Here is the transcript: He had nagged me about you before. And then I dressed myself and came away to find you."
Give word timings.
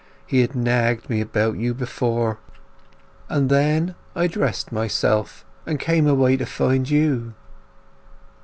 He 0.25 0.41
had 0.41 0.55
nagged 0.55 1.11
me 1.11 1.21
about 1.21 1.57
you 1.57 1.75
before. 1.75 2.39
And 3.29 3.51
then 3.51 3.93
I 4.15 4.25
dressed 4.25 4.71
myself 4.71 5.45
and 5.67 5.79
came 5.79 6.07
away 6.07 6.37
to 6.37 6.45
find 6.47 6.89
you." 6.89 7.35